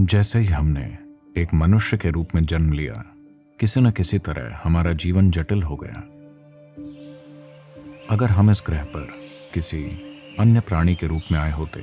[0.00, 0.82] जैसे ही हमने
[1.36, 2.94] एक मनुष्य के रूप में जन्म लिया,
[3.58, 6.02] किसी न किसी तरह हमारा जीवन जटिल हो गया।
[8.10, 9.08] अगर हम इस ग्रह पर
[9.54, 9.80] किसी
[10.40, 11.80] अन्य प्राणी के रूप में आए होते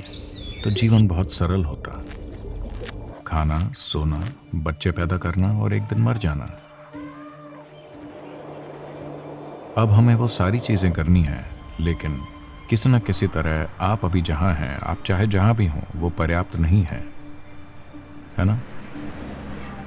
[0.63, 1.91] तो जीवन बहुत सरल होता।
[3.27, 4.23] खाना, सोना,
[4.55, 6.45] बच्चे पैदा करना और एक दिन मर जाना।
[9.77, 11.43] अब हमें वो सारी चीज़ें करनी है,
[11.79, 12.19] लेकिन
[12.69, 16.55] किसी न किसी तरह आप अभी जहाँ हैं, आप चाहे जहाँ भी हों, वो पर्याप्त
[16.55, 17.14] नहीं है।
[18.37, 18.59] है ना?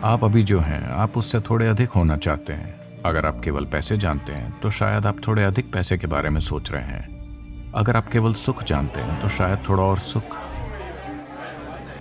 [0.03, 3.97] आप अभी जो हैं, आप उससे थोड़े अधिक होना चाहते हैं। अगर आप केवल पैसे
[3.99, 7.97] जानते हैं तो शायद आप थोड़े अधिक पैसे के बारे में सोच रहे हैं। अगर
[7.97, 10.37] आप केवल सुख जानते हैं तो शायद थोड़ा और सुख।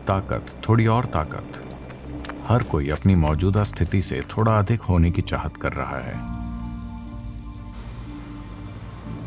[0.08, 1.64] ताकत, थोड़ी और ताकत।
[2.48, 6.38] हर कोई अपनी मौजूदा स्थिति से थोड़ा अधिक होने की चाहत कर रहा है।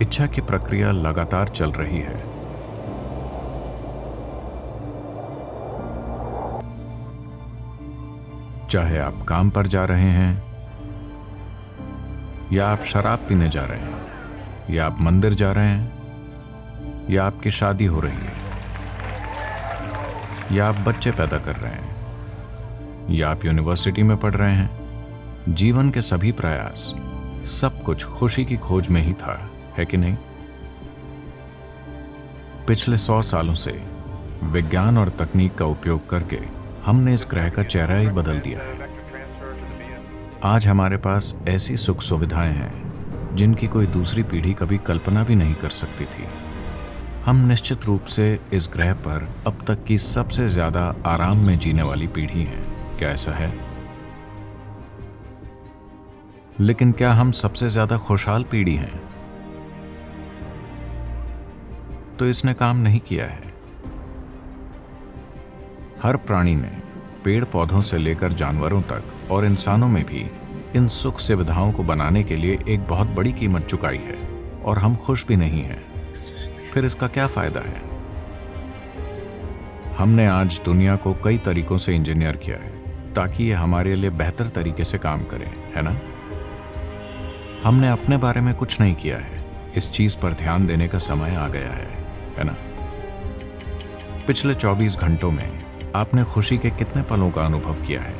[0.02, 2.39] इच्छा की प्रक्रिया लगातार चल रही है।
[8.70, 10.42] चाहे आप काम पर जा रहे हैं,
[12.52, 14.06] या आप शराब पीने जा रहे हैं,
[14.70, 18.32] या आप मंदिर जा रहे हैं, या आपकी शादी हो रही है,
[20.52, 21.96] या आप बच्चे पैदा कर रहे हैं,
[23.10, 24.70] या आप यूनिवर्सिटी में पढ़ रहे हैं,
[25.48, 26.94] जीवन के सभी प्रयास
[27.44, 30.16] सब कुछ खुशी की खोज में ही था, है कि नहीं?
[32.66, 33.84] पिछले सौ सालों से
[34.42, 38.88] विज्ञान और तकनीक का उपयोग करके हमने इस ग्रह का चेहरा ही बदल दिया है।
[40.44, 45.54] आज हमारे पास ऐसी सुख सुविधाएँ हैं, जिनकी कोई दूसरी पीढ़ी कभी कल्पना भी नहीं
[45.54, 46.24] कर सकती थी।
[47.24, 51.82] हम निश्चित रूप से इस ग्रह पर अब तक की सबसे ज़्यादा आराम में जीने
[51.82, 53.52] वाली पीढ़ी हैं। क्या ऐसा है?
[56.60, 59.00] लेकिन क्या हम सबसे ज़्यादा खुशहाल पीढ़ी हैं?
[62.18, 63.59] तो इसने काम नहीं किया है।
[66.02, 66.70] हर प्राणी ने
[67.24, 70.30] पेड़ पौधों से लेकर जानवरों तक और इंसानों में भी
[70.76, 74.18] इन सुख सुविधाओं को बनाने के लिए एक बहुत बड़ी कीमत चुकाई है
[74.64, 75.84] और हम खुश भी नहीं हैं।
[76.74, 77.82] फिर इसका क्या फ़ायदा है?
[79.98, 82.72] हमने आज दुनिया को कई तरीकों से इंजीनियर किया है
[83.14, 85.96] ताकि ये हमारे लिए बेहतर तरीके से काम करे, है ना?
[87.64, 89.44] हमने अपने बारे में कुछ नहीं किया है।
[89.76, 92.04] इस चीज़ पर ध्यान देने का समय आ गया है
[92.38, 92.56] है ना?
[94.26, 98.14] पिछले 24 घंटों में आपने खुशी के कितने पलों का अनुभव किया है?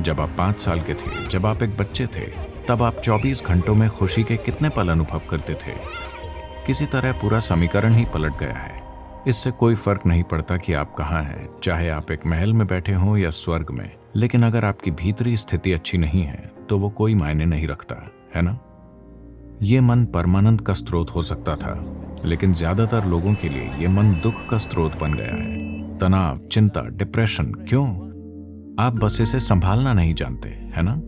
[0.00, 2.26] जब आप पाँच साल के थे, जब आप एक बच्चे थे,
[2.68, 5.74] तब आप 24 घंटों में खुशी के कितने पल अनुभव करते थे?
[6.66, 8.80] किसी तरह पूरा समीकरण ही पलट गया है।
[9.28, 12.92] इससे कोई फ़र्क नहीं पड़ता कि आप कहाँ हैं, चाहे आप एक महल में बैठे
[12.92, 17.14] हों या स्वर्ग में। लेकिन अगर आपकी भीतरी स्थिति अच्छी नहीं है तो वो कोई
[17.14, 17.96] मायने नहीं रखता,
[18.34, 18.58] है ना?
[19.62, 21.74] ये मन परमानंद का स्रोत हो सकता था,
[22.24, 25.61] लेकिन ज़्यादातर लोगों के लिए ये मन दुख का स्रोत बन गया है।
[26.02, 27.86] तनाव, चिंता डिप्रेशन क्यों?
[28.86, 31.00] आप बस इसे संभालना नहीं जानते, है ना?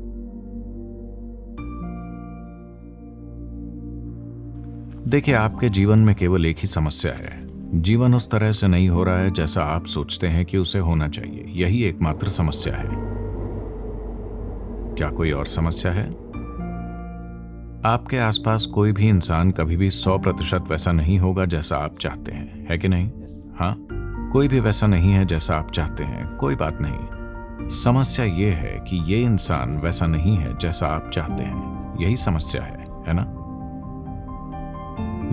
[5.10, 7.44] देखिए, आपके जीवन में केवल एक ही समस्या है।
[7.82, 11.08] जीवन उस तरह से नहीं हो रहा है जैसा आप सोचते हैं कि उसे होना
[11.08, 12.88] चाहिए। यही एकमात्र समस्या है।
[14.94, 16.10] क्या कोई और समस्या है?
[17.84, 22.32] आपके आसपास कोई भी इंसान कभी भी सौ प्रतिशत वैसा नहीं होगा जैसा आप चाहते
[22.32, 23.10] हैं। है कि नहीं?
[23.54, 23.86] हाँ?
[24.34, 28.84] कोई भी वैसा नहीं है जैसा आप चाहते हैं, कोई बात नहीं। समस्या ये है
[28.88, 33.22] कि ये इंसान वैसा नहीं है जैसा आप चाहते हैं। यही समस्या है है ना?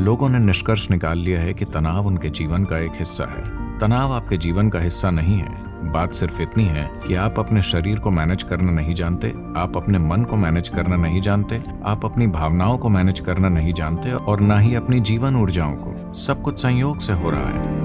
[0.03, 4.13] लोगों ने निष्कर्ष निकाल लिया है कि तनाव उनके जीवन का एक हिस्सा है। तनाव
[4.13, 8.12] आपके जीवन का हिस्सा नहीं है। बात सिर्फ़ इतनी है कि आप अपने शरीर को
[8.12, 12.78] मैनेज करना नहीं जानते, आप अपने मन को मैनेज करना नहीं जानते, आप अपनी भावनाओं
[12.78, 17.00] को मैनेज करना नहीं जानते और ना ही अपनी जीवन ऊर्जाओं को। सब कुछ संयोग
[17.00, 17.81] से हो रहा है।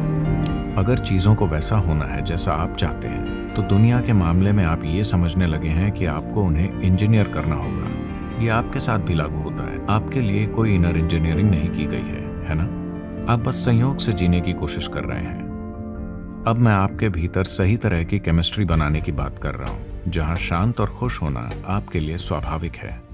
[0.78, 4.64] अगर चीज़ों को वैसा होना है जैसा आप चाहते हैं तो दुनिया के मामले में
[4.64, 9.14] आप ये समझने लगे हैं कि आपको उन्हें इंजीनियर करना होगा। ये आपके साथ भी
[9.14, 13.32] लागू होता है। आपके लिए कोई इनर इंजीनियरिंग नहीं की गई है है ना?
[13.32, 17.76] आप बस संयोग से जीने की कोशिश कर रहे हैं। अब मैं आपके भीतर सही
[17.76, 22.00] तरह की केमिस्ट्री बनाने की बात कर रहा हूँ, जहाँ शांत और खुश होना आपके
[22.00, 23.05] लिए स्वाभाविक है।